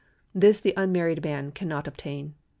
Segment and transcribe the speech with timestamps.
[0.33, 2.33] This the unmarried man can not obtain.